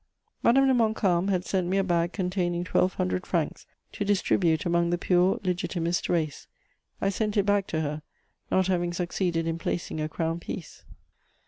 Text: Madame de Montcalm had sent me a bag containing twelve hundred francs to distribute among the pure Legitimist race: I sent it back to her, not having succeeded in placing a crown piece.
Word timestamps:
Madame 0.41 0.65
de 0.65 0.73
Montcalm 0.73 1.27
had 1.27 1.45
sent 1.45 1.67
me 1.67 1.77
a 1.77 1.83
bag 1.83 2.11
containing 2.11 2.63
twelve 2.63 2.95
hundred 2.95 3.23
francs 3.27 3.67
to 3.91 4.03
distribute 4.03 4.65
among 4.65 4.89
the 4.89 4.97
pure 4.97 5.39
Legitimist 5.43 6.09
race: 6.09 6.47
I 6.99 7.09
sent 7.09 7.37
it 7.37 7.45
back 7.45 7.67
to 7.67 7.81
her, 7.81 8.01
not 8.49 8.65
having 8.65 8.93
succeeded 8.93 9.45
in 9.45 9.59
placing 9.59 10.01
a 10.01 10.09
crown 10.09 10.39
piece. 10.39 10.85